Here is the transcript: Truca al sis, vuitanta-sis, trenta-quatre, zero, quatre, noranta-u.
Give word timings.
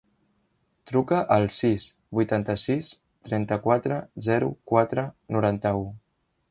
Truca 0.91 1.19
al 1.35 1.45
sis, 1.57 1.85
vuitanta-sis, 2.21 2.91
trenta-quatre, 3.29 4.01
zero, 4.31 4.53
quatre, 4.75 5.07
noranta-u. 5.37 5.89